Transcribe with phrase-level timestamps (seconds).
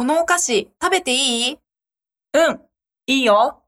[0.00, 1.58] このお菓子食べていい？
[2.32, 2.60] うん、
[3.06, 3.62] いいよ。